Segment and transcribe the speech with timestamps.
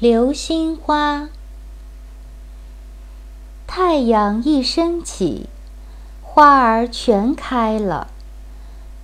[0.00, 1.28] 流星花。
[3.66, 5.50] 太阳一升起，
[6.22, 8.08] 花儿全开了。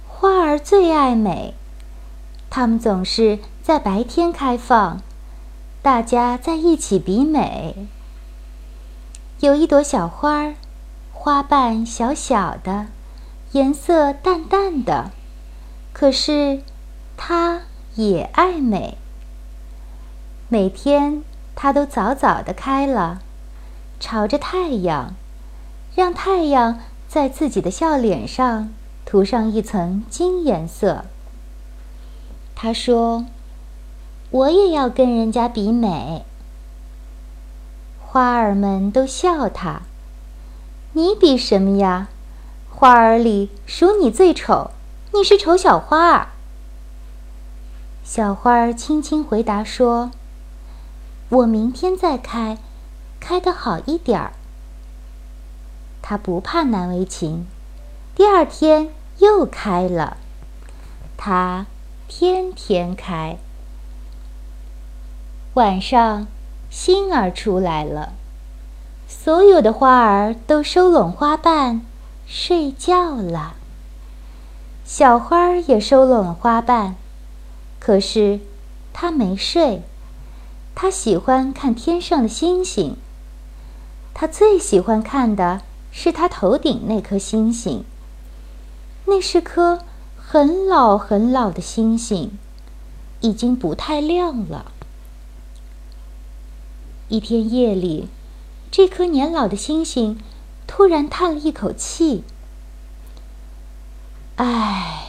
[0.09, 1.53] 花儿最爱美，
[2.49, 5.03] 它们总是在白天开放，
[5.83, 7.87] 大家在一起比美。
[9.41, 10.55] 有一朵小花，
[11.13, 12.87] 花瓣小小的，
[13.53, 15.11] 颜色淡淡的，
[15.93, 16.63] 可是
[17.19, 17.65] 它
[17.97, 18.97] 也爱美。
[20.49, 21.25] 每天，
[21.57, 23.21] 它都早早的开了，
[23.99, 25.15] 朝着太阳，
[25.97, 26.79] 让太阳
[27.09, 28.73] 在自己的笑脸上
[29.05, 31.05] 涂上一层金颜色。
[32.55, 33.25] 他说
[34.31, 36.25] ：“我也要跟人家比美。”
[38.07, 39.83] 花儿们都笑他
[40.95, 42.07] ：“你比什么呀？
[42.71, 44.71] 花儿里数你最丑，
[45.13, 46.29] 你是丑小花儿。”
[48.05, 50.13] 小花儿轻轻回答说。
[51.29, 52.57] 我明天再开，
[53.19, 54.33] 开得好一点儿。
[56.01, 57.49] 他不怕难为情，
[58.15, 60.19] 第二天又开了。
[61.17, 61.67] 他
[62.07, 63.39] 天天开。
[65.55, 66.29] 晚上，
[66.71, 68.13] 星儿出来了，
[69.09, 71.83] 所有的花儿都收拢花瓣，
[72.25, 73.57] 睡觉了。
[74.85, 76.95] 小花儿也收拢了花瓣，
[77.81, 78.39] 可是
[78.93, 79.83] 它没睡。
[80.77, 82.97] 他喜欢看天上的星星。
[84.13, 87.83] 他最喜欢看的是他头顶那颗星星。
[89.07, 89.81] 那是颗
[90.19, 92.39] 很老很老的星星，
[93.21, 94.71] 已经不太亮了。
[97.09, 98.09] 一天夜里，
[98.71, 100.21] 这颗年老的星星
[100.67, 102.23] 突然叹了一口气
[104.37, 105.05] ：“唉。”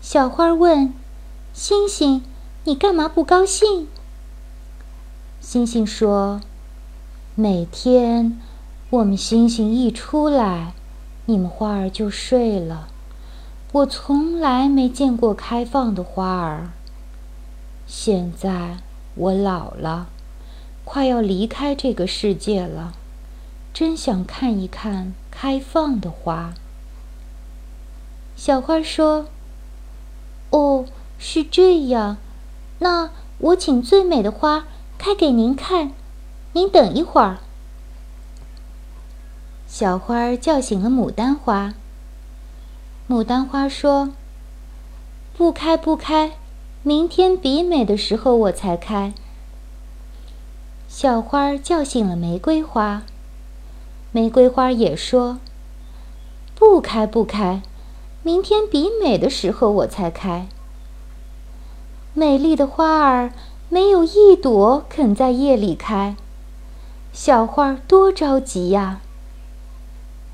[0.00, 0.94] 小花问
[1.52, 2.24] ：“星星。”
[2.68, 3.88] 你干嘛不高兴？
[5.40, 6.42] 星星说
[7.34, 8.38] ：“每天
[8.90, 10.74] 我们星星一出来，
[11.24, 12.88] 你们花儿就睡了。
[13.72, 16.68] 我从来没见过开放的花儿。
[17.86, 18.76] 现在
[19.14, 20.08] 我老了，
[20.84, 22.92] 快要离开这个世界了，
[23.72, 26.52] 真想看一看开放的花。”
[28.36, 29.28] 小花说
[30.52, 30.84] ：“哦，
[31.18, 32.18] 是这样。”
[32.80, 34.66] 那我请最美的花
[34.96, 35.92] 开给您看，
[36.52, 37.38] 您等一会儿。
[39.66, 41.74] 小花叫醒了牡丹花。
[43.08, 44.10] 牡丹花说
[45.36, 46.32] ：“不开不开，
[46.82, 49.12] 明天比美的时候我才开。”
[50.88, 53.02] 小花叫醒了玫瑰花。
[54.10, 55.38] 玫瑰花也说
[56.56, 57.62] ：“不开不开，
[58.22, 60.48] 明天比美的时候我才开。”
[62.14, 63.32] 美丽的花儿
[63.68, 66.16] 没有一朵肯在夜里开，
[67.12, 69.00] 小花多着急呀！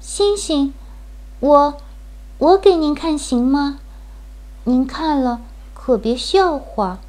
[0.01, 0.73] 星星，
[1.41, 1.77] 我，
[2.39, 3.81] 我给您看行吗？
[4.65, 5.41] 您看了
[5.75, 7.01] 可别笑话。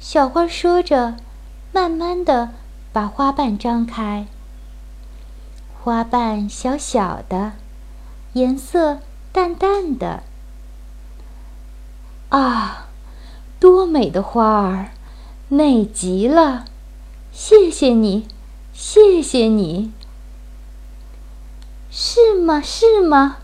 [0.00, 1.16] 小花说着，
[1.72, 2.50] 慢慢的
[2.92, 4.26] 把花瓣张开。
[5.82, 7.52] 花瓣小小的，
[8.32, 8.98] 颜色
[9.30, 10.22] 淡淡的。
[12.30, 12.79] 啊！
[13.90, 14.92] 美的花儿，
[15.48, 16.64] 美极了！
[17.32, 18.28] 谢谢你，
[18.72, 19.90] 谢谢你。
[21.90, 22.60] 是吗？
[22.60, 23.38] 是吗？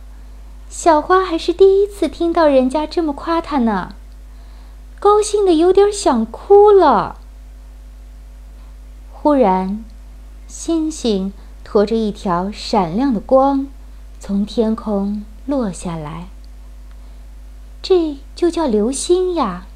[0.69, 3.95] 小花还是第一次听到人家这么夸她呢，
[5.01, 7.19] 高兴的有点想哭了。
[9.13, 9.85] 忽然，
[10.47, 11.33] 星星
[11.65, 13.67] 驮着一条闪亮的光，
[14.21, 16.29] 从天空落下来。
[17.83, 19.67] 这就叫流星呀。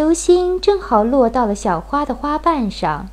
[0.00, 3.10] 流星正好落到了小花的花瓣上。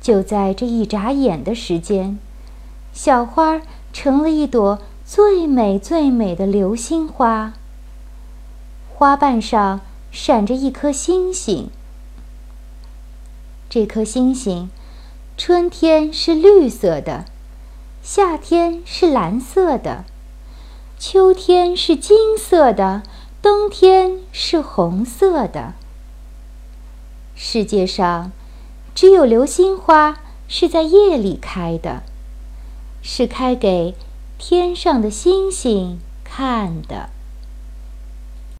[0.00, 2.20] 就在这一眨眼的时间，
[2.92, 3.60] 小花
[3.92, 7.54] 成了一朵最美最美的流星花。
[8.94, 9.80] 花瓣上
[10.12, 11.68] 闪着一颗星星。
[13.68, 14.70] 这颗星星，
[15.36, 17.24] 春天是绿色的，
[18.00, 20.04] 夏天是蓝色的，
[20.96, 23.02] 秋天是金色的。
[23.42, 25.72] 冬天是红色的。
[27.34, 28.32] 世界上，
[28.94, 32.02] 只有流星花是在夜里开的，
[33.02, 33.94] 是开给
[34.36, 37.08] 天上的星星看的。